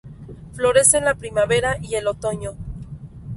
Florece 0.55 0.97
en 0.97 1.05
la 1.05 1.13
primavera 1.13 1.77
y 1.79 1.93
el 1.93 2.07
otoño. 2.07 2.53